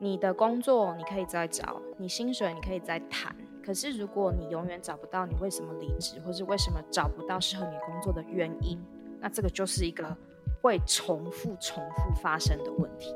[0.00, 3.34] 你的工作你可以再找，你薪水你可以再谈。
[3.64, 8.78] 可是如果你永远找不到你为什么离职，或是为什么找不到适合你工作的原因，
[9.20, 10.16] 那这个就是一个
[10.62, 13.12] 会重复、重复发生的问题。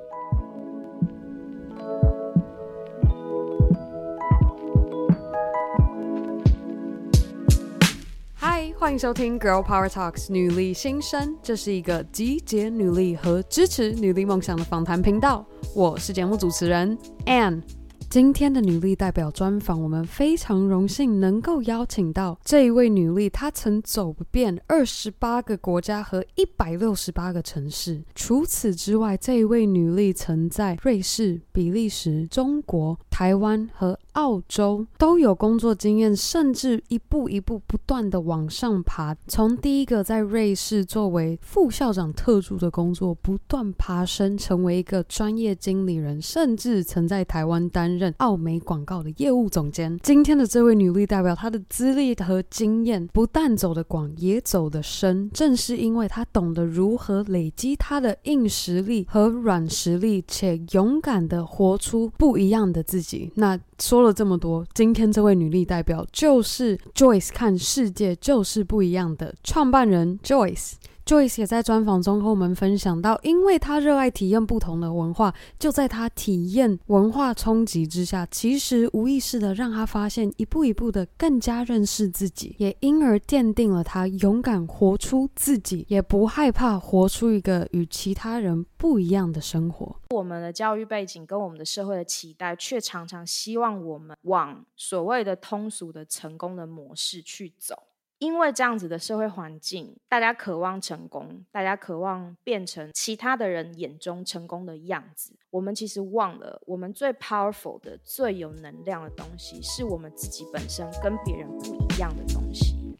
[8.83, 15.47] 欢迎收听《Girl Power Talks》女力新生，这是一个集结女力和支持女力梦想的访谈频道。
[15.73, 17.63] 我是节目主持人 Anne。
[18.11, 23.31] 今天的女力代表专访，我们非常荣幸能够邀请到这一位女力。
[23.31, 28.03] 她曾走遍二十八个国家和一百六十八个城市。
[28.17, 39.15] 除此之外，这一位女力曾在瑞士、比利时、中国、台湾和澳洲都有工作经验，甚至一步一步不断地往上爬。
[39.27, 48.15] 从第一个在瑞士作为副校长特助的工作，不断爬升，成为一个专业经理人，甚至曾在台湾担任。
[48.19, 49.99] 奥美广告的业务总监。
[50.03, 55.31] 今天的这位女力代表，她的资历和经验不但走得广，也走得深。
[55.33, 63.33] 正是因为她懂得如何累积她的硬实力和软实力，且勇敢地活出不一样的自己。
[63.35, 70.75] 那说了这么多，今天这位女力代表就是 Joyce 看世界就是不一样的创办人 Joyce。
[71.05, 89.97] Joyce 也在专访中和我们分享到，因为他热爱体验不同的文化，就在他体验文化冲击之下，其实无意识的让他发现，一步一步的更加认识自己，也因而奠定了他勇敢活出自己，也不害怕活出一个与其他人不一样的生活。
[90.11, 97.75] 我们的教育背景跟我们的社会的期待，却常常希望我们往所谓的通俗的成功的模式去走。
[98.23, 105.35] 因为这样子的社会环境，大家渴望成功，大家渴望变成其他的人眼中成功的样子。
[105.51, 112.97] 我们其实忘了，我们最 powerful 的、最有能量的东西，是我们自己本身跟别人不一样的东西。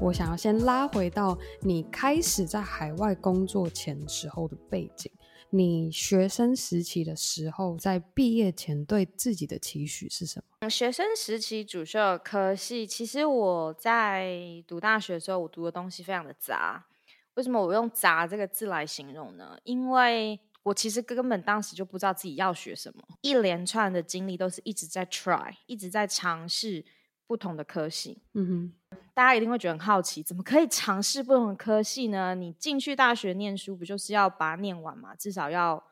[0.00, 5.12] 我想要先拉回到你开始在海外工作前时候的背景。
[5.52, 10.70] 你学生时期的时候，在毕业前对自己的期许是什么？
[10.70, 16.86] 学生时期主修的科系，其实我在读大学的时候，我读的东西非常的杂。
[17.34, 19.56] 为什么我用“杂”这个字来形容呢？
[19.64, 26.84] 因为我其实根本当时就不知道自己要学什么，一连串的经历都是一直在 try，一直在尝试
[27.26, 28.22] 不同的科系。
[28.34, 28.72] 嗯哼。
[29.14, 32.34] 大家一定会觉得很好奇，怎么可以尝试不同的科系呢？
[32.34, 35.14] 你进去大学念书，不就是要把它念完吗？
[35.14, 35.82] 至少要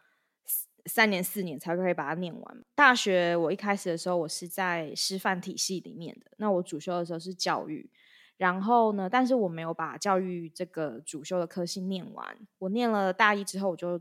[0.86, 2.64] 三年四年才可以把它念完。
[2.74, 7.90] 大学我一开始的时候，我是在师范体系里面的，那我主修的时候是教育，
[8.36, 12.38] 然后呢，但是我没有把教育这个主修的科系念完。
[12.58, 14.00] 我念了大一之后，我就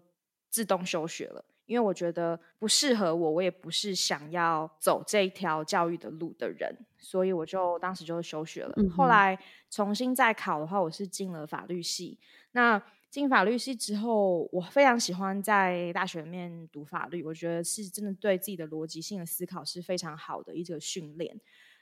[0.50, 1.44] 自动休学了。
[1.67, 8.73] 因为我觉得不适合我，我也不是想要走这一条教育的路的人，所以我就当时就休学了。
[8.78, 9.38] 嗯、后来
[9.69, 12.17] 重新再考的话，我是进了法律系。
[12.53, 21.39] 那进法律系之后，我非常喜欢在大学里面读法律，我觉得是真的对自己的逻辑性的思考是非常好的一个训练。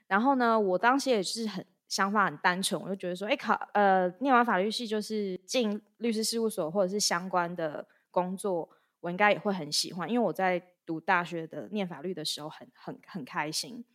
[0.08, 8.68] 然后呢，我当时也是很想法很单纯，我就觉得说，哎，考呃念完法律系就是进律师事务所或者是相关的工作。
[9.06, 13.86] 我应该也会很喜欢，因为我在读大学的念法律的时候很很很开心。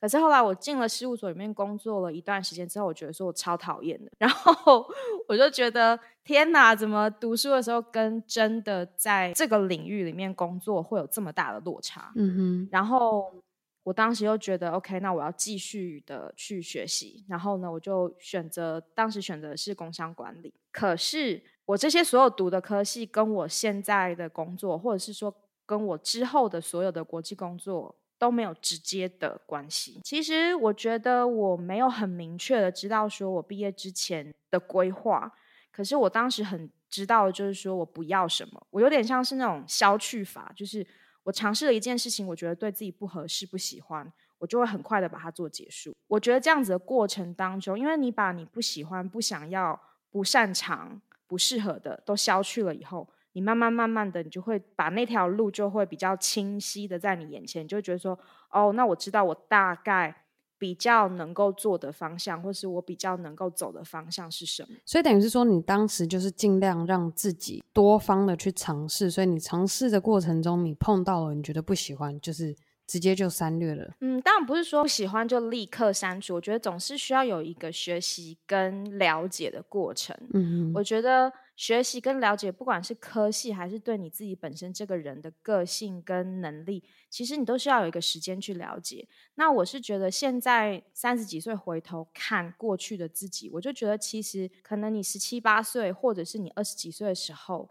[0.00, 4.10] 可是后来我进了事务所里面工作了一段时间之后，我觉得说我超讨厌的。
[4.18, 4.86] 然后
[5.26, 12.12] 我就觉得天哪，怎么读书的时候跟真的在这个领域里面工作会有这么大的落差？
[12.14, 12.68] 嗯哼。
[12.70, 13.34] 然后
[13.82, 17.24] 我当时又觉得 OK，那我要继续的去学习。
[17.28, 20.54] 然后呢，我就选择当时选择的是工商管理。
[20.70, 21.42] 可是。
[21.64, 25.34] 我这些所有读的科系，跟我现在的工作，或者是说
[25.64, 30.00] 跟我之后的所有的国际工作都没有直接的关系。
[30.04, 35.32] 其实我觉得我没有很明确的知道说我毕业之前的规划，
[35.70, 38.66] 可是我当时很知道就是说我不要什么。
[38.70, 40.84] 我有点像是那种消去法，就是
[41.22, 45.94] 我尝试了一件事情，我觉得对自己不合适、不喜欢，我就会很快的把它做结束。
[46.08, 51.00] 我觉得这样子的过程当中，因为你把你不喜欢、不想要、不擅长。
[51.32, 58.18] 不适合的都消去了以后，你慢慢慢慢的，你就会把那条路就会比较清晰的在你眼前，你就会觉得说，
[58.50, 60.14] 哦，那我知道我大概
[60.58, 64.76] 比较能够做的方向，或是我比较能够走的方向是什么。
[64.84, 72.54] 所以等于是说，你当时就是尽量让自己多方的去尝试，所以你尝试的过程中，你碰到了你觉得不喜欢，就是。
[72.92, 73.96] 直接就删略了？
[74.00, 80.14] 嗯，当然不是说不喜欢就立刻删除，我觉得总是需要有一个学习跟了解的过程。
[80.34, 81.32] 嗯嗯，我觉得。
[81.54, 89.06] 学习跟了解，不管是科系还是对你自己本身这个人的个性跟能力，其实你都需要有一个时间去了解。
[89.34, 97.70] 那我是觉得，现在三十几岁回头看过去的自己，我就觉得其实可能你十七八岁，或者是你二十几岁的时候，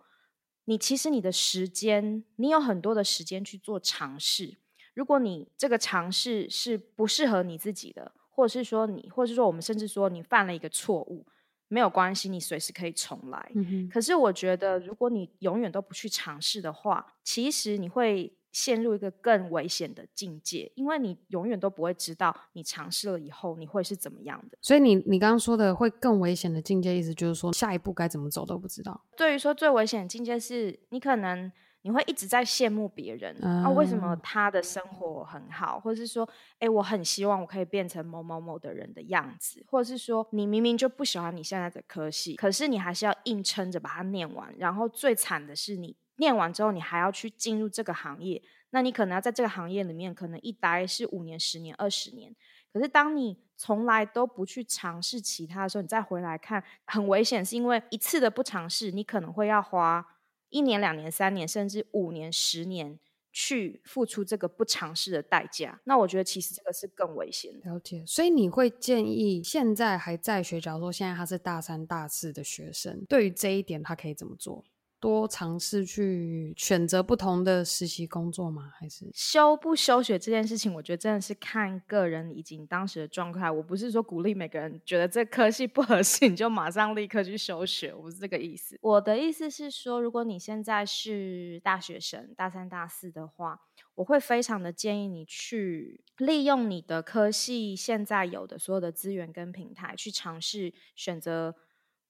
[0.66, 4.58] 你其实你的时间，你有很多的时间去做尝试。
[4.94, 11.26] 如果你这个尝试是不适合你自己的，或者是说你，或者是说我们甚至说你犯了一个错误。
[11.74, 13.52] 没有关系，你随时可以重来。
[13.56, 13.88] 嗯。
[13.88, 24.58] 可是我觉得，如果你永远都不去尝试的话，其实你会陷入一个更危险的境界，因为你永远都不会知道你尝试了以后你会是怎么样的。
[24.60, 29.06] 所以你你刚刚说的会更危险的境界，意思就是说下一步该怎么走都不知道。
[29.16, 31.50] 对于说最危险的境界是你可能。
[31.84, 33.70] 你会一直在羡慕别人、嗯、啊？
[33.72, 35.80] 为什么他的生活很好？
[35.80, 36.28] 或者是说，
[36.60, 44.54] 哎，我很希望我可以变成某某某的人的样子，或者是说，你明明就不喜欢你现在的科系，可是你还是要硬撑着把它念完。
[44.60, 48.40] 然后最惨的是，你念完之后，你还要去进入这个行业，
[48.70, 52.36] 那你可能要在这个行业里面可能一待是五年、十年、二十年。
[52.72, 60.06] 可是当你从来都不去尝试其他的时候，你再回来看，很危险，是因为一次的不尝试，你可能会要花。
[60.52, 63.00] 一年、两年、三年，甚至五年、十年，
[63.32, 67.72] 去付出这个不尝试的代价，那我觉得其实这个是更危险的。
[67.72, 74.64] 了解，所以你会建议现在还在学，假如说现在他是大三、大四的学生，对于这一点他可以怎么做？
[75.02, 78.72] 多尝试去选择不同的实习工作吗？
[78.78, 83.50] 还是休不休学这件事情，我觉得真的是看个人以及你当时的状态。
[83.50, 88.78] 我不是说鼓励每个人觉得这科系不合适你就马上立刻去休学，我不是这个意思。
[88.80, 93.60] 我的意思是说，如果你现在是大学生，大三、大四的话，
[93.96, 101.56] 我会非常的建议你去利用你的科系现在有的所有的资源跟平台，去尝试选择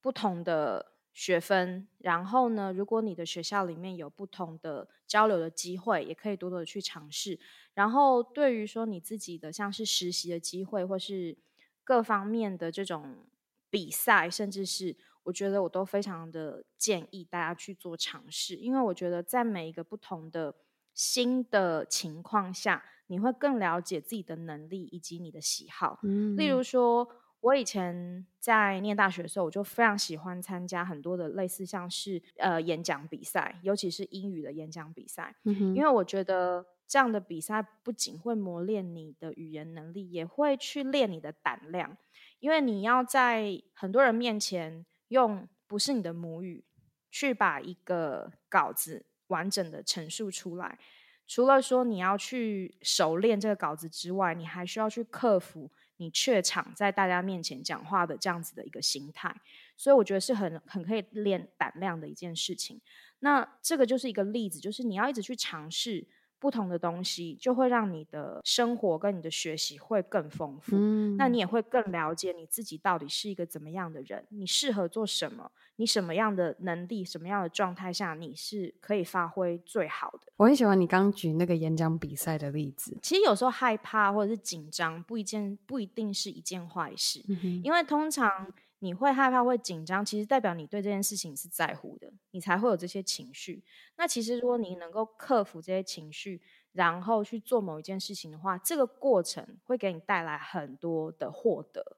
[0.02, 0.91] 不同的。
[1.12, 7.38] 学分，然后呢，如果你的学校里面有不同的交流的机会，也可以多多的去尝试。
[7.74, 11.36] 然后，对于说你自己的像是实习的机会，或是
[11.84, 13.26] 各方面的这种
[13.68, 20.54] 比赛，甚至是我觉得我都非常的建议大家去做尝试，因为我觉得在每一个不同的
[20.94, 26.00] 新的情况下，你会更了解自己的能力以及你的喜好。
[26.02, 27.06] 嗯，例如说。
[27.42, 41.96] 我以前在念大学的时候，我就非常喜欢参加很多的类似像是呃演讲比赛，尤其是英语的演讲比赛，嗯哼，因为我觉得这样的比赛不仅会磨练你的语言能力，也会去练你的胆量，
[42.38, 46.64] 因为你要在很多人面前用不是你的母语
[47.10, 50.78] 去把一个稿子完整的陈述出来，
[51.26, 55.68] 除了说你要去熟练这个稿子之外，你还需要去克服。
[55.96, 59.34] 你怯场在大家面前讲话的这样子的一个心态，
[59.76, 62.80] 所以我觉得是很很可以练胆量的一件事情。
[63.20, 66.06] 那这个就是一个例子，就是你要一直去尝试
[66.42, 70.74] 不同的东西，就会让你的生活跟你的学习会更丰富。
[70.74, 80.32] 嗯，那你也会更了解你自己到底是一个怎么样的人，你适合做什么，你什么样的能力，什么样的状态下你是可以发挥最好的。
[80.36, 82.98] 我很喜欢你刚举那个演讲比赛的例子。
[83.00, 88.52] 其实有时候害怕或者是紧张，不一件不一定是一件坏事，嗯，因为通常。
[88.82, 93.62] 你会害怕、会紧张，其实代表你对这件事情是在乎的，你才会有这些情绪。
[93.96, 101.96] 那其实如果你能够克服这些情绪，然后去做某一件事情的话，这个过程会给你带来很多的获得。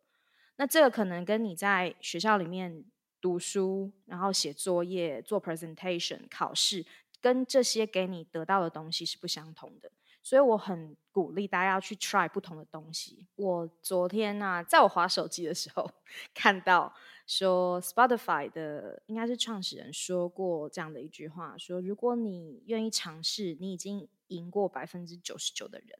[0.56, 2.84] 那这个可能跟你在学校里面
[3.18, 6.84] 读书，然后写作业、做 presentation、考试，
[7.22, 9.90] 跟这些给你得到的东西是不相同的。
[10.24, 13.26] 所以我很鼓励大家要去 try 不同的东西。
[13.36, 15.88] 我昨天啊，在我滑手机的时候，
[16.34, 16.92] 看到
[17.26, 25.90] 说 Spotify 的应该是创始人说过这样的一句话：说如果你愿意尝试，你已经赢过百分之九十九的人。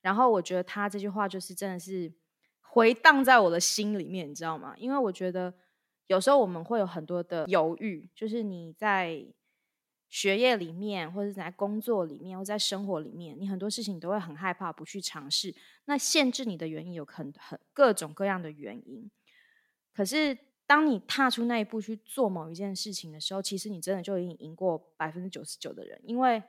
[0.00, 2.12] 然后我觉得他这句话就是真的是
[2.60, 4.76] 回荡在我的心里面，你知道吗？
[4.78, 5.52] 因为我觉得
[6.06, 9.26] 有时候我们会有很多的犹豫，就是你在。
[10.08, 15.54] 学业里面，或者在工作里面，或在生活里面，你很多事情你都会很害怕，不去尝试。
[15.86, 19.10] 那限制你的原因有很很各种各样的原因。
[19.92, 20.36] 可是，
[20.66, 26.00] 当你踏出那一步去做某一件事情的时候，其实你真的就已经赢过百分之九十九的人。
[26.04, 26.42] 因为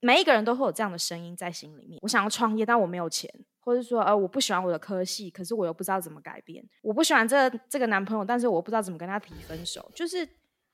[0.00, 3.30] 每一个人都会有这样的声音在心里面：我想要创业，但我没有钱；
[3.60, 9.90] 或者说，呃，我不喜欢我的科系，可是我又不知道怎么改变；我不喜欢这个、这个男朋友，但是我不知道怎么跟他提分手。
[9.94, 10.28] 就是。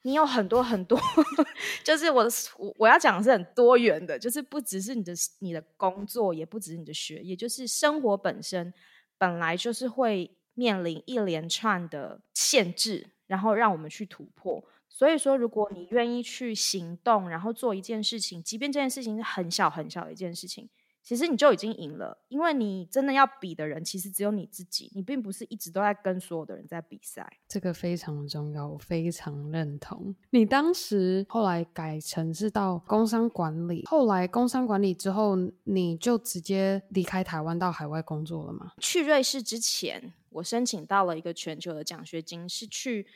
[0.06, 0.96] 你有很多很多，
[1.82, 2.24] 就是我
[2.58, 8.72] 我我要讲的是很多元的，就是不只是你的你的工作，也不只是你的学，也就是生活本身
[9.18, 14.62] 本来就是会面临一连串的限制，然后让我们去突破。
[14.88, 20.68] 所以说，如果你愿意去行动，然后做一件事情，即便这件事情是很小很小的一件事情。
[21.06, 27.24] 其实你就已经赢了，因为你真的要比的人，其实只有你自己，你并不是一直都在跟所有的人在比赛。
[27.46, 30.12] 这个非常重要，我非常认同。
[30.30, 38.72] 你当时后来改成是到工商管理，后来工商管理之后，你就直接离开台湾到海外工作了吗？
[38.80, 43.06] 去瑞士之前，我申请到了一个全球的奖学金，是去。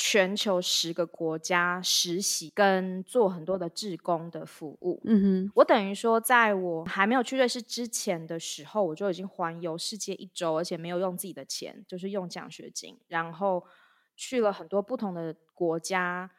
[0.00, 13.64] 全球十个国家实习跟做很多的志工的服务，嗯哼，我等于说，在我还没有去瑞士之前的时候，我就已经环游世界一周，而且没有用自己的钱，就是用奖学金，然后
[14.14, 16.30] 去了很多不同的国家。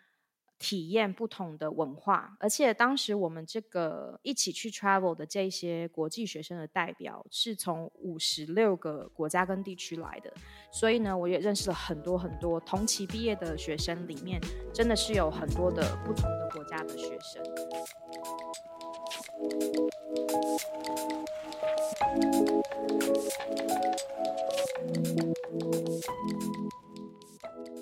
[0.60, 10.34] 体验不同的文化，而且当时我们这个一起去 travel 的这些国际学生的代表是从五十六个国家跟地区来的，
[10.70, 14.40] 所以呢，我也认识了很多很多同期毕业的学生，里面
[14.74, 17.42] 真的是有很多的不同的国家的学生。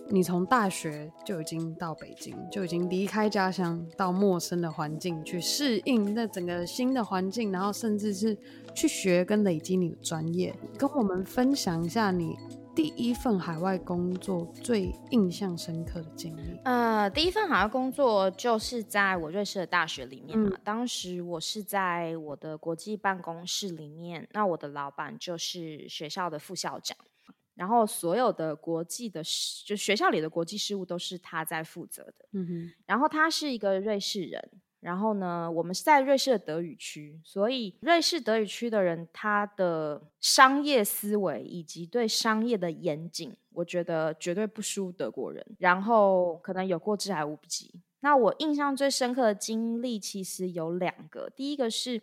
[0.09, 8.37] 你从大学就已经到北京，就已经离开家乡，到陌生的环境去适应那整个新的环境，然后甚至是
[8.73, 10.55] 去学跟累积你的专业。
[10.77, 12.37] 跟我们分享一下你
[12.73, 16.57] 第一份海外工作最印象深刻的经历。
[16.63, 20.51] 呃，第一份海外工作就是在我瑞士的大学里面嘛。
[20.53, 26.95] 嗯、当时我是在我的国际办公室里面，那我的老板就是学校的副校长。
[27.57, 32.25] 然后所有的国际的事，就学校里的国际事务都是他在负责的。
[32.33, 32.71] 嗯哼。
[32.85, 34.49] 然后他是一个瑞士人。
[34.79, 45.43] 然后呢，我们是在瑞士的德语区，所以瑞士德语区的人，他的商业思维以及对商业的严谨，我觉得绝对不输德国人。
[45.57, 47.81] 然后可能有过之而无不及。
[48.01, 51.27] 那我印象最深刻的经历其实有两个。
[51.35, 51.99] 第一个是，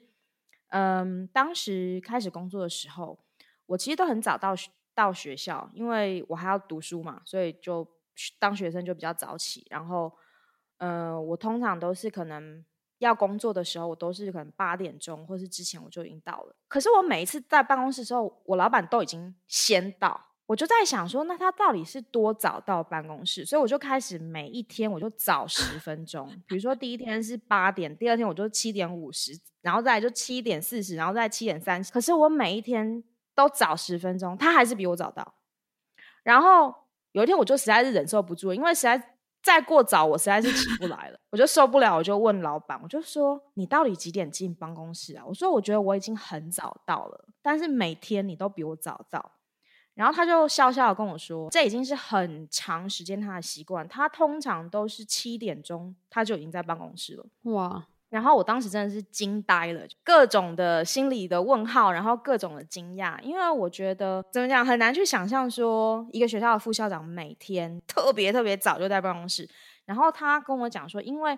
[0.70, 3.16] 嗯，当时开始工作的时候，
[3.66, 4.52] 我其实都很早到。
[4.95, 7.87] 到学校，因为我还要读书嘛，所以就
[8.39, 9.67] 当学生就比较早起。
[9.69, 10.13] 然后，
[10.79, 12.65] 呃，我通常都是可能
[12.99, 16.55] 要工作的时候，我都是可能八点钟或是之前我就已经到了。
[16.69, 23.45] 可是我每一次在办公室的时候，我老板都已经先到，我就在想说，那他到底是多早到办公室？
[23.45, 26.31] 所以我就开始每一天我就早十分钟。
[26.47, 31.93] 比如说第一天是八点，第二天我就七点五十，然后再就七点四十，然后再七点三十。
[31.93, 33.03] 可是我每一天。
[33.35, 35.35] 都早十分钟，他还是比我早到。
[36.23, 36.75] 然后
[37.12, 49.33] 有一天，我就实在是忍受不住，因为实在再过早，我实在是起不来了，我就受不了，我就问老板，我就说：“你到底几点进办公室啊？”我说：“我觉得我已经很早到了，但是每天你都比我早到。”
[49.95, 57.87] 然后他就笑笑的跟我说：“这已经是很长时间他的习惯，他通常都是七点钟他就已经在办公室了。”哇！
[58.14, 69.50] 然后我当时真的是惊呆了，各种的心理的问号，然后各种的惊讶，因为我觉得怎么讲很难去想象说一个学校的副校长每天特别特别早就在办公室。
[69.85, 71.37] 然后他跟我讲说，因为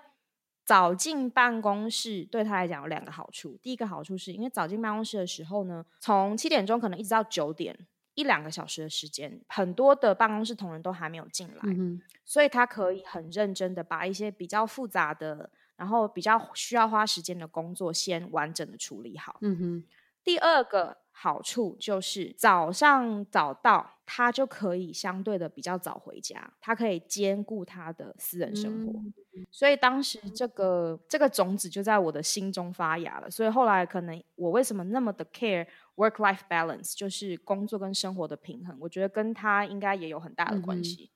[0.66, 3.58] 早进办公室对他来讲有两个好处。
[3.62, 7.74] 第一个好处是因为早进办公室的时候呢，从七点钟可能一直到九点
[8.16, 15.48] 一两个小时的时间，很多的办公室同仁都还没有进来，嗯、所以他可以很认真的把一些比较复杂的。
[15.76, 19.38] 然后比较需要花时间的工作，先完整的处理好。
[19.40, 19.84] 嗯哼。
[20.24, 28.92] 第二个好处就是早上早到，他就可以相对的比较早回家，他可以兼顾他的私人生活。
[29.36, 33.30] 嗯、所以当时这个这个种子就在我的心中发芽了。
[33.30, 35.64] 所以后来可能我为什么那么的 care
[35.94, 41.08] work-life balance，就是工作跟生活的平衡，我觉得跟他应该也有很大的关系。
[41.12, 41.15] 嗯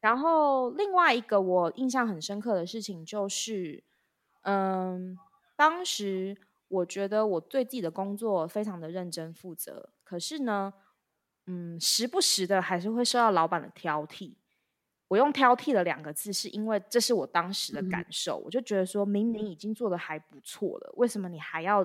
[0.00, 3.82] 然后另外一个我印象很深刻的事情就是，
[4.42, 5.18] 嗯，
[5.56, 6.36] 当时
[6.68, 10.72] 我觉得我对自己的工作非常的认真负责，可是呢，
[11.46, 14.34] 嗯，时不时的还是会受到老板的挑剔。
[15.08, 21.84] 我用挑剔的两个字，是因为这是我当时的感受，嗯、我就觉得说明明已经做的还不错了，为什么你还要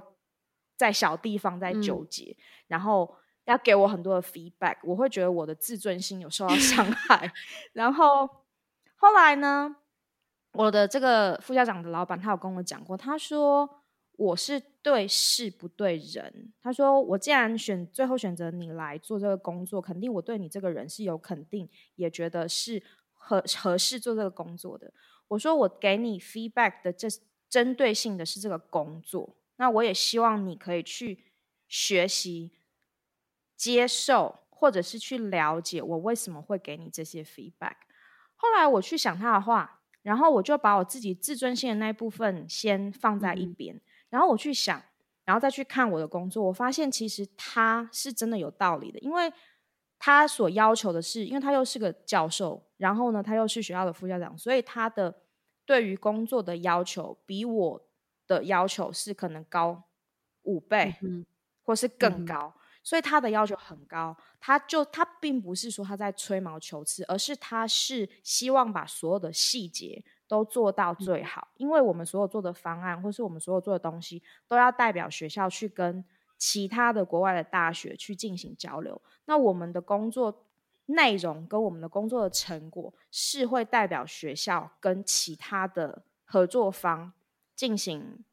[0.76, 2.36] 在小地方在纠结？
[2.38, 3.16] 嗯、然后。
[3.46, 7.32] 要给我很多的 feedback，我会觉得我的自尊心有受到伤 害。
[7.74, 8.28] 然后
[8.96, 9.76] 后来呢，
[10.54, 13.68] 我的这个副校长的老板他有跟我讲过，他说
[14.14, 16.54] 我是对事不对人。
[16.62, 22.84] 他说我既然选最后选择你来做这个工作，肯定我对你这个人是有肯定，也觉得是
[23.14, 24.94] 合合适做这个工作的。
[25.30, 27.08] 我说我给你 feedback 的这
[27.50, 31.24] 针对性的是这个工作，那我也希望你可以去
[31.68, 32.52] 学习、
[33.62, 37.76] 接受，或者是去了解我为什么会给你这些 feedback。
[38.34, 44.82] 后来我去想他的话，然后我就把我自己自尊心的那一部分先放在一边，嗯、然后我去想，
[45.26, 49.32] 然后再去看我的工作，我发现其实他是真的有道理的，因为
[50.00, 55.22] 他所要求的是，因为他又是个教授，然后呢，他又是学校的副校长，所以他的
[55.68, 57.88] 对于工作的要求比我
[58.26, 59.84] 的要求是可能高
[60.42, 61.24] 五倍，嗯、
[61.62, 62.52] 或是更高。
[62.56, 71.50] 嗯所以他的要求很高，他就他并不是说他在吹毛求疵，而是他是希望把所有的细节都做到最好。
[71.58, 76.04] 因为我们所有做的方案，或是我们所有做的东西，都要代表学校去跟
[76.38, 79.00] 其他的国外的大学去进行交流。
[79.26, 80.48] 那我们的工作
[80.88, 87.14] 内容跟我们的工作的成果，是会代表学校跟其他的合作方
[87.56, 88.26] 进行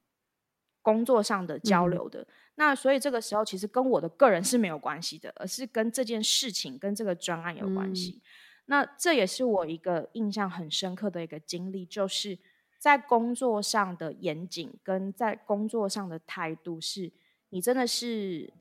[0.81, 2.23] 工作上的交流的。
[2.23, 2.27] 嗯
[2.61, 8.11] 那所以这个时候其实跟我的个人是没有关系的，而是跟这件事情跟这个专案有关系。
[8.17, 8.23] 嗯、
[8.67, 12.37] 那这也是我一个印象很深刻的一个经历，就是
[12.77, 17.13] 在工作上的严谨跟在工作上的态度，是
[17.51, 18.53] 你真的是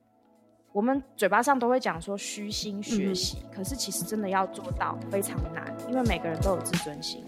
[0.73, 7.25] 我们嘴巴上都会讲说虚心学习，嗯、可是其实真的要做到非常难，因为每个人都有自尊心。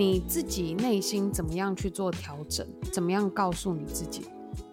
[0.00, 2.66] 你自己内心怎么样去做调整？
[2.90, 4.22] 怎么样告诉你自己，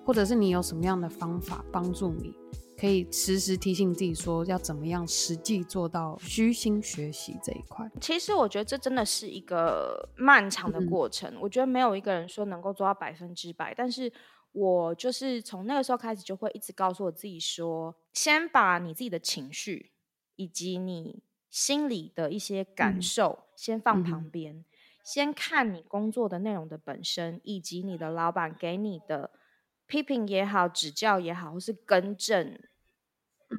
[0.05, 2.33] 或者是你有什么样的方法帮助你，
[2.77, 7.91] 可以时时提醒自己说要怎么样实际做到虚心学习这一块？
[7.99, 11.29] 其实我觉得这真的是一个漫长的过程。
[11.33, 14.09] 嗯、我觉得没有一个人说能够做到百分之百，但是
[14.53, 19.91] 我就是从那个时候开始就会一直告诉我自己说，先把你自己的情绪
[20.37, 24.63] 以及你心里的一些感受先放旁边。
[25.07, 29.31] 先看你工作的内容的本身，以及你的老板给你的
[29.85, 32.59] 批评也好、指教也好，或是更正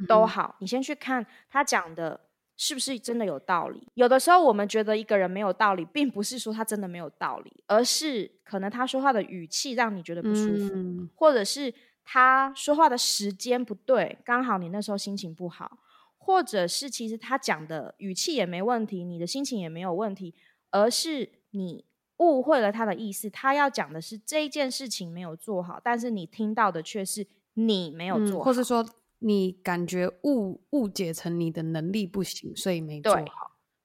[0.06, 2.20] 都好，你先去看他讲的
[2.54, 3.88] 是不是真的有道理。
[3.94, 11.72] 有的时候我们觉得一个人没有道理，并不是说他真的没有道理，而是可能他说话的语气让你觉得不舒服，或者是
[12.04, 15.78] 他说话的时间不对，刚好你那时候心情不好，
[16.18, 20.34] 或者是其实他讲的语气也没问题，你的心情也没有问题，
[20.70, 21.37] 而是。
[21.50, 21.84] 你
[22.18, 28.84] 误会了他的意思，他要讲的是这件事情没有做好，但是你听到的却是你没有做好，嗯、或是说
[29.20, 33.22] 你感觉误误解成你的能力不行，所以没做好。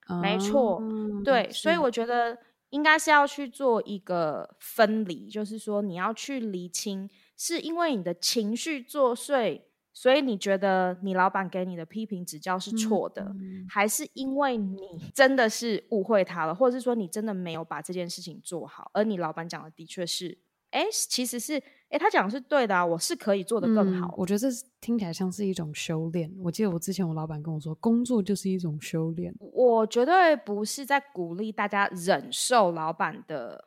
[0.08, 2.38] 对没错，嗯、对，所以我觉得
[2.70, 9.62] 应该是要去做一个分离，就是说你要去厘清，是因为你的情绪作祟。
[9.94, 14.80] 所以你觉得你老板给你的批评指教是错的，嗯、还是因为你
[15.14, 20.36] 真的是误会他了，或者是说你真的没有把这件事情做好，而你老板讲的的确是，
[20.72, 24.08] 哎，其实是，哎，他讲的是对的啊，我是可以做得更好。
[24.08, 24.48] 嗯、我觉得这
[24.82, 26.34] 听起来像是一种修炼。
[26.40, 29.32] 我记得我之前我老板跟我说，工作就是一种修炼。
[29.40, 33.66] 我绝对不是在鼓励大家忍受老板的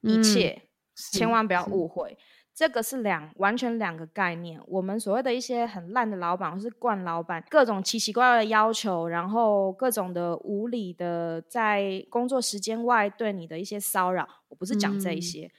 [0.00, 0.66] 一切，嗯、
[1.12, 2.16] 千万不要误会。
[2.56, 4.58] 这个是两完全两个概念。
[4.66, 15.50] 我们所谓的一些很烂的老板，或是惯老板，各种奇奇怪怪的要求，然后各种的无理的在工作时间外对你的一些骚扰，我不是讲这一些，嗯、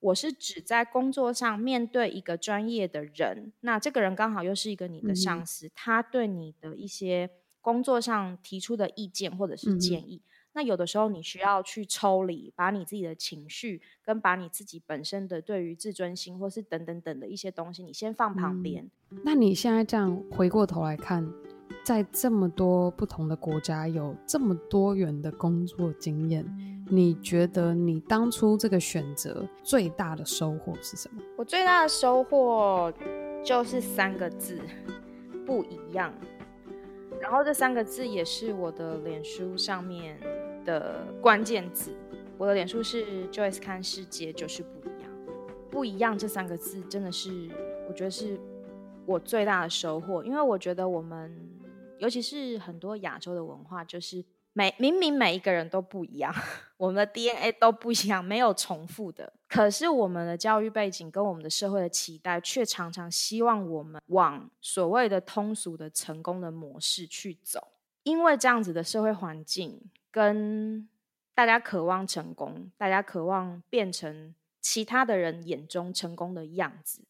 [0.00, 7.30] 我是指在工作上面对一个专业的人，那这个人刚好又是一个你的上司，嗯、他对你的一些
[7.62, 10.20] 工作上提出的意见或者是建议。
[10.22, 18.90] 嗯那有的时候你需要去抽离，把你自己的情绪跟把你自己本身的对于自尊心或是等等等的一些东西，你先放旁边。
[19.10, 21.26] 嗯，那你现在这样回过头来看，
[21.84, 26.44] 在这么多不同的国家有这么多元的工作经验，
[26.90, 31.22] 你觉得你当初这个选择最大的收获是什么？
[31.38, 32.92] 我最大的收获
[33.42, 34.60] 就是三个字：
[35.46, 36.12] 不一样。
[37.20, 40.18] 然后这三个字也是我的脸书上面
[40.64, 41.94] 的关键字。
[42.38, 45.10] 我的脸书是 Joyce 看世界就是不一样，
[45.70, 47.50] 不一样这三个字真的是
[47.88, 48.38] 我觉得是
[49.06, 51.36] 我最大的收获，因为我觉得我们
[51.98, 54.24] 尤其是很多亚洲的文化就是。
[54.54, 56.30] 每明明每一个人都不一样，
[56.76, 59.32] 我们的 DNA 都不一样，没有重复的。
[59.48, 67.68] 可是我们的教育背景跟我们的社会的期待，却常常希望我们往所谓的通俗的成功的模式去走。
[68.02, 69.80] 因为这样子的社会环境，
[70.12, 70.88] 跟
[71.34, 77.02] 大家渴望成功，大家渴望变成其他的人眼中成功的样子。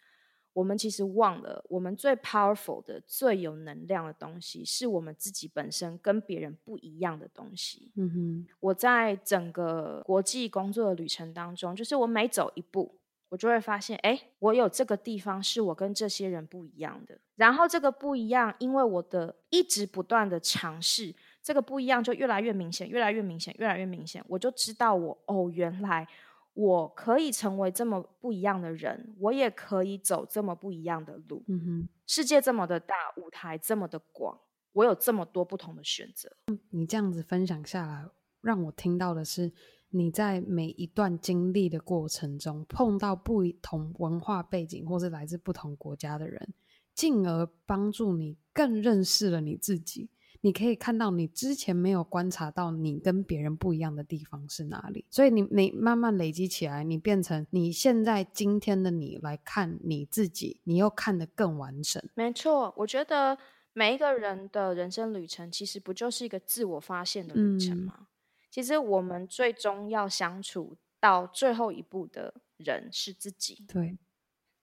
[0.54, 7.90] 我们其实忘了，我们最 powerful 的、最有能量的东西，是我们自己本身跟别人不一样的东西。
[7.96, 12.98] 嗯哼，我在整个国际工作的旅程当中，就是我每走一步，
[13.30, 17.18] 我就会发现，哎，我有这个地方是我跟这些人不一样的。
[17.36, 24.24] 然后这个不一样，因为我的一直不断的尝试，这个不一样就越来越明显，越来越明显，越来越明显。
[24.28, 26.06] 我就知道我，哦，原来。
[26.54, 31.42] 我可以成为这么不一样的人，我也可以走这么不一样的路。
[31.48, 34.38] 嗯哼，世界这么的大，舞台这么的广，
[34.74, 36.30] 我有这么多不同的选择。
[36.68, 38.06] 你这样子分享下来，
[38.42, 39.50] 让我听到的是
[39.88, 46.52] 你在每一段经历的过程中，碰到不同文化背景或是来自不同国家的人，
[46.94, 50.10] 进而帮助你更认识了你自己。
[50.42, 62.02] 你可以看到你之前没有观察到你跟别人不一样的地方是哪里，所以你你慢慢累积起来，你变成你现在今天的你来看你自己，你又看得更完整。
[62.14, 63.38] 没错，我觉得
[63.72, 67.94] 每一个人的人生旅程其实不就是一个自我发现的旅程吗？
[68.00, 68.06] 嗯。
[68.50, 73.64] 其实我们最终要相处到最后一步的人是自己。
[73.68, 73.96] 对。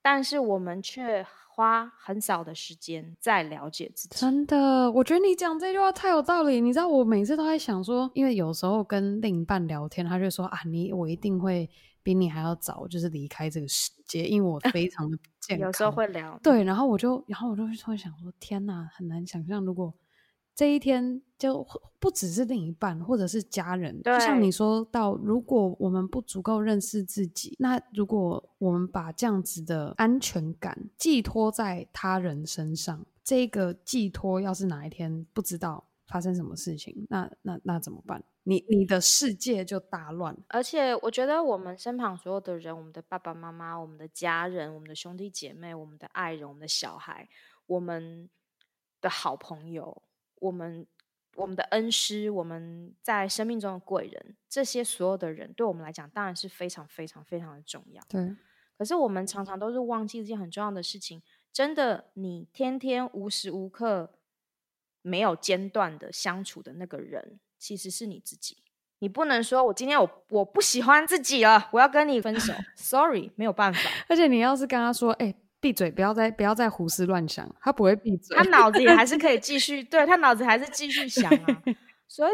[0.02, 1.26] 但是我们却
[1.60, 4.18] 花很少的时间在了解自己。
[4.18, 6.62] 真的，我觉得你讲这句话太有道理。
[6.62, 11.70] 你知道，我每次都在想说，因为有时候跟另一半聊天，他就说啊，你我一定会
[12.02, 15.68] 比你还要早，就是离开这个世界，因为我非常的不健康。
[15.68, 19.94] 有时候会聊，对，然后我就，然后我就会突然想说，天哪，很难想象如果。
[20.60, 21.66] 这一天就
[22.00, 24.04] 不只是另一半，或者是家人。
[24.04, 38.22] 就像你说到，如果我们不足够认识自己，那如果我们把这样子的安全感寄托在他人身上，这个寄托要是哪一天不知道发生什么事情，那那那怎么办？
[38.44, 40.36] 你你的世界就大乱。
[40.50, 47.30] 而且我觉得我们身旁所有的人，我们的爸爸妈妈、我们的家人、我们的兄弟姐妹、我们的爱人、我们的小孩、
[47.66, 48.30] 我们
[49.00, 50.04] 的好朋友。
[50.40, 50.86] 我们、
[51.36, 58.04] 我们的恩师，我们在生命中的贵人，这些所有的人，对我们来讲当然是非常、非常、非常的重要。
[58.08, 58.36] 对。
[58.78, 61.22] 可是我们常常都是忘记一件很重要的事情，
[61.52, 64.14] 真的，你天天无时无刻
[65.02, 68.64] 没有间断的相处的那个人，其实是你自己。
[69.00, 72.54] 你不能说我今天我我不喜欢自己了，我要跟你分手。
[72.76, 73.80] Sorry，没有办法。
[74.08, 75.36] 而且你要是跟他说，哎、欸。
[75.60, 75.92] 闭嘴！
[75.92, 77.54] 不要再不要再胡思乱想。
[77.60, 79.84] 他不会闭嘴，他脑子也还是 可以继续。
[79.84, 81.64] 对，他脑子还是继续想啊。
[82.08, 82.34] 所以，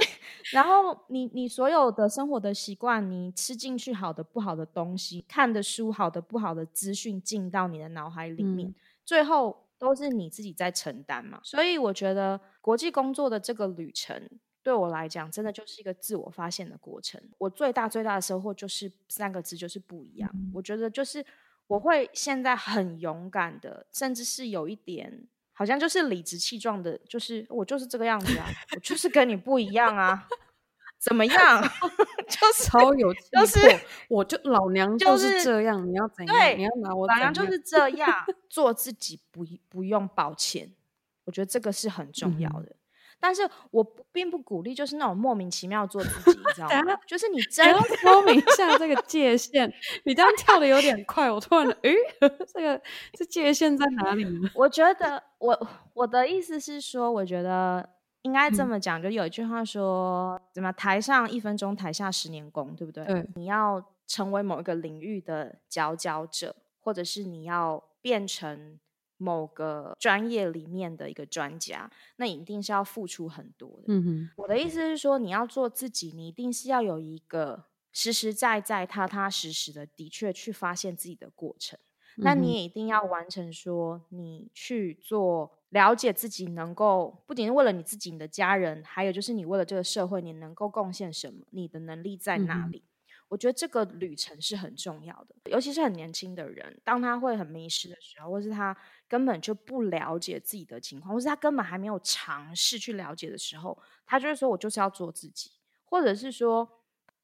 [0.53, 11.41] 然后你你所有的生活的习惯，你吃进去好的不好的东西，看的书好的不好的资讯进到你的脑海里面，嗯，最后都是你自己在承担嘛。
[11.43, 14.29] 所以，我觉得国际工作的这个旅程
[14.63, 17.21] 对我来讲，真的就是一个自我发现的过程。
[17.37, 20.31] 我最大最大的收获就是三个字，就是不一样。
[20.33, 21.25] 嗯，我觉得就是。
[21.67, 30.27] 我会现在很勇敢的，甚至是有一点，好像就是理直气壮的，就是我就是这个样子啊，我就是跟你不一样啊，
[30.99, 31.61] 怎么样？
[32.27, 36.57] 就是超有气魄，就是我就老娘就是这样，就是、你要怎样？
[36.59, 37.07] 你要拿我？
[37.07, 40.71] 老娘就是这样，做自己不不用抱歉，
[41.25, 42.69] 我觉得这个是很重要的。
[42.69, 42.75] 嗯
[43.19, 46.95] 但是我并不鼓励，就是那种莫名其妙做自己，你知道吗？
[47.07, 49.71] 就是你真要说明一下这个界限。
[50.03, 51.95] 你这样跳的有点快，我突然诶，
[52.53, 52.79] 这个
[53.13, 54.49] 这界限在哪里呢？
[54.53, 57.89] 我觉得我我的意思是说，我觉得
[58.21, 63.03] 应该这么讲，就有一句话说，怎么台上一分钟，台下十年功，对不对？
[63.05, 63.27] 对。
[63.35, 68.79] 你要成为某一个领域的佼佼者，或者是你要变成。
[69.17, 73.85] 某个专业里面的一个专家，那一定是要付出很多的。
[73.87, 81.79] 嗯哼，我的意思是说，你要做自己，你一定是要有一个实实在在、踏踏实实的，的确去发现自己的过程。
[82.17, 91.45] 嗯、那你也一定要完成，说你去做了解自己，能够不仅是为了你自己、你的家人，还有就是你为了这个社会，你能够贡献什么？
[91.51, 92.79] 你的能力在哪里？
[92.79, 92.89] 嗯
[93.27, 105.51] 我觉得这个旅程是很重要的，尤其是很年轻的人，当他会很迷失的时候，或是他根本就不了解自己的情况，或是他根本还没有尝试去了解的时候，他就是说我就是要做自己，
[105.85, 106.67] 或者是说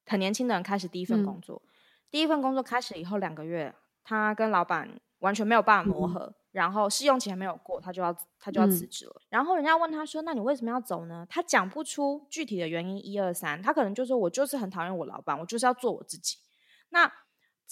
[0.05, 1.69] 很年轻的人开始第一份工作，嗯、
[2.09, 6.19] 第一份工作开始以后两个月，他跟老板完全没有办法磨合。
[6.21, 9.23] 嗯然后试用期还没有过，他就要他就要辞职了，嗯。
[9.29, 16.39] 然后人家问他说：“那你为什么要走呢？”他讲不出具体的原因，一二三，他可能就说：“我就是很讨厌我老板，我就是要做我自己。”
[16.91, 17.09] 那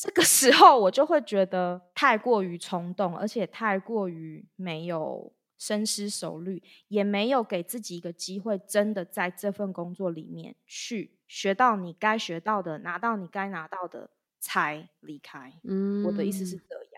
[0.01, 14.09] 这个时候我就会觉得太过于冲动，而且太过于没有深思熟虑，也没有给自己一个机会，真的在这份工作里面去学到你该学到的，拿到你该拿到的
[14.39, 15.51] 才离开。
[15.63, 16.88] 嗯，我的意思是这样，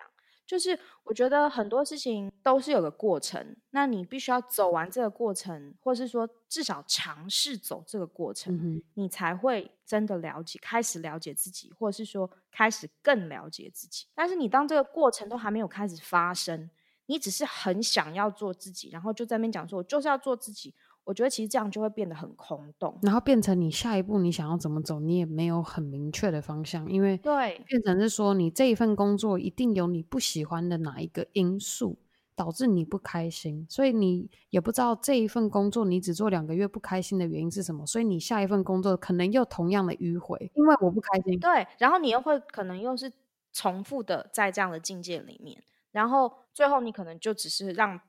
[0.51, 14.07] 就是我觉得很多事情都是有个过程，那你必须要走完这个过程，或是说至少尝试走这个过程，嗯，你才会真的了解，开始了解自己，或者是说开始更了解自己。
[14.13, 16.69] 但是你当这个过程都还没有开始发生，
[17.05, 20.75] 你只是很想要做自己，然后就在那边讲说，我就是要做自己。
[21.03, 31.97] 我觉得其实这样就会变得很空洞，然后变成你下一步你想要怎么走，你也没有很明确的方向，因为对，变成是说你这一份工作一定有你不喜欢的哪一个因素
[32.35, 41.39] 导致你不开心，所以你也不知道这一份工作你只做两个月不开心的原因是什么，所以你下一份工作可能又同样的迂回，因为我不开心。
[41.39, 43.11] 对，然后你又会可能又是
[43.51, 45.61] 重复的在这样的境界里面，
[45.91, 47.99] 然后最后你可能就只是让。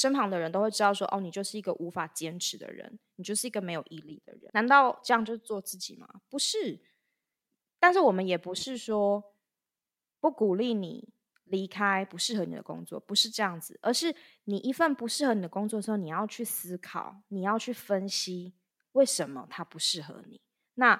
[0.00, 4.50] 身旁的人都会知道说，哦，你就是一个无法坚持的人，你就是一个没有毅力的人。
[4.54, 6.08] 难道这样就是做自己吗？
[6.30, 6.80] 不是。
[7.78, 9.34] 但是我们也不是说
[10.18, 11.12] 不鼓励你
[11.44, 18.54] 离开不适合你的工作，不是这样子，而是你一份不适合你的工作的时候，你要去思考，你要去分析
[18.92, 20.40] 为什么它不适合你。
[20.76, 20.98] 那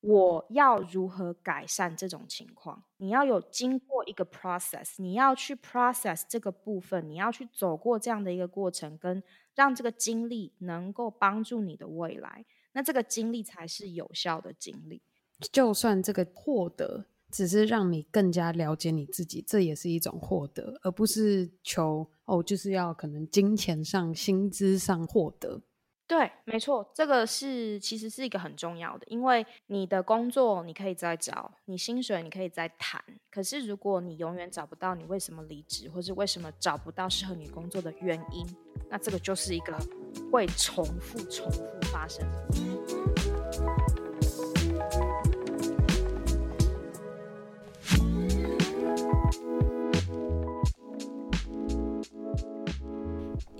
[0.00, 2.82] 我要如何改善这种情况？
[2.96, 9.22] 你要有经过一个 process，你要去 process 这个部分，你要去走过这样的一个过程，跟
[9.54, 15.02] 让这个经历能够帮助你的未来，那这个经历才是有效的经历。
[15.52, 25.62] 就算这个获得只是让你更加了解你自己，这也是一种获得，而不是求哦，就是要可能金钱上、薪资上获得。
[26.10, 38.44] 对，没错，这个是其实是一个很重要的，因为你的工作你可以再找，你薪水你可以再谈，可是如果你永远找不到你为什么离职，或是为什么找不到适合你工作的原因，
[38.88, 39.72] 那这个就是一个
[40.32, 42.79] 会重复、重复发生的。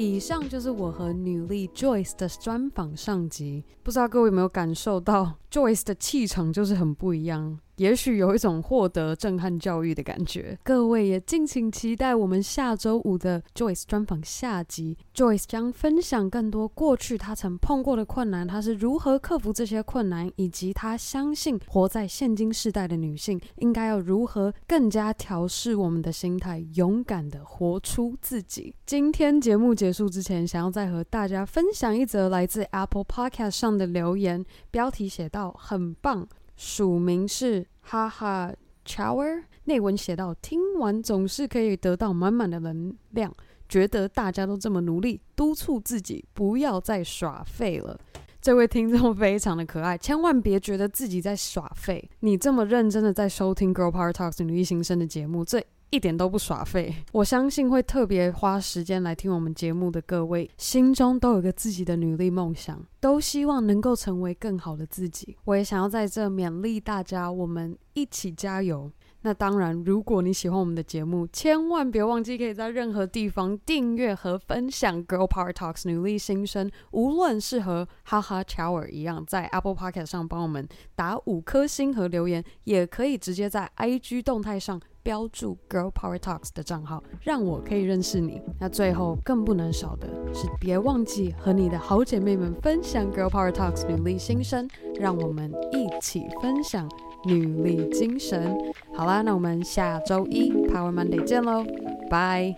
[0.02, 7.58] 以上就是我和女力 Joyce 的专访上集，不知道各位有没有感受到 Joyce 的气场就是很不一样。
[7.80, 14.98] 也许有一种获得震撼教育的感觉，各位也敬请期待我们下周五的 Joyce 专访下集。
[15.14, 28.74] Joyce 将分享更多过去他曾碰过的困难，他是如何克服这些困难，以及他相信活在现今世代的女性应该要如何更加调试我们的心态，勇敢地活出自己。
[28.84, 36.28] 今天节目结束之前，想要再和大家分享一则来自 Apple Podcast 上的留言，标题写道：“很棒。”
[36.60, 38.52] 署名是哈哈
[38.84, 43.34] Chower，内文写道：听完总是可以得到满满的能量，
[43.66, 47.98] 觉得大家都这么努力，督促自己不要再耍废了。
[48.42, 55.64] 这位听众非常的可爱，千万别觉得自己在耍废，你这么认真的在收听 Girl Power Talks 女力新生的节目，这。
[55.90, 65.36] 一点都不耍废，我相信会特别花时间来听我们节目的各位，心中都有个自己的努力梦想，都希望能够成为更好的自己。
[65.44, 68.90] 我也想要在这勉励大家，我们一起加油。
[69.22, 76.70] 那当然，如果你喜欢我们的节目，千万别忘记可以在任何地方订阅和分享《Girl Power Talks》女力新生。
[76.92, 88.40] 无论是和哈哈乔尔一样，在 Apple Podcast 上帮我们打五颗星和留言，也可以直接在 IG 动态上标注 “Girl Power Talks” 的账号，让我可以认识你。
[88.58, 96.88] 那最后更不能少的是，别忘记和你的好姐妹们分享《Girl Power Talks》女力新生，让我们一起分享。
[97.22, 98.56] 女力精神，
[98.94, 101.62] 好啦，那我们下周一 Power Monday 见喽，
[102.08, 102.54] 拜。